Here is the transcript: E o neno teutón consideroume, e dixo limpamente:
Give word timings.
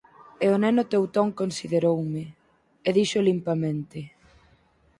E 0.45 0.47
o 0.55 0.57
neno 0.63 0.83
teutón 0.93 1.27
consideroume, 1.39 2.23
e 2.87 2.89
dixo 2.97 3.19
limpamente: 3.29 3.99